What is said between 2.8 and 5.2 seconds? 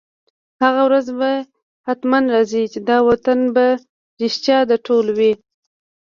دا وطن به رشتیا د ټولو